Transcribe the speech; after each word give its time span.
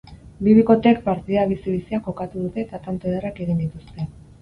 Bi 0.45 0.55
bikoteek 0.59 1.03
partida 1.09 1.45
bizi-bizia 1.53 2.01
jokatu 2.09 2.45
dute 2.49 2.67
eta 2.67 2.83
tanto 2.89 3.15
ederrak 3.15 3.43
egin 3.47 3.65
dituzte. 3.65 4.13